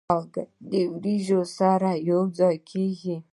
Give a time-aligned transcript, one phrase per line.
[0.09, 3.15] هګۍ د وریجو سره یو ځای کېږي.